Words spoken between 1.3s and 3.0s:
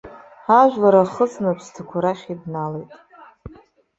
аԥсҭақәа рахь ибналеит.